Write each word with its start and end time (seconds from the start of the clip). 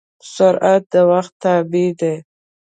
سرعت 0.33 0.83
د 0.93 0.93
وخت 1.11 1.33
تابع 1.43 1.87
دی. 1.99 2.15